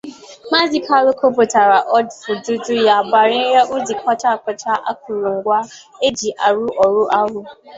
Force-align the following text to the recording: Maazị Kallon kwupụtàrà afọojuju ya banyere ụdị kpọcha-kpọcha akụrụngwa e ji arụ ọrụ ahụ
Maazị 0.49 0.79
Kallon 0.87 1.17
kwupụtàrà 1.19 1.79
afọojuju 1.99 2.75
ya 2.87 2.95
banyere 3.11 3.59
ụdị 3.75 3.93
kpọcha-kpọcha 3.99 4.73
akụrụngwa 4.91 5.57
e 6.05 6.07
ji 6.17 6.29
arụ 6.45 6.65
ọrụ 6.83 7.03
ahụ 7.19 7.39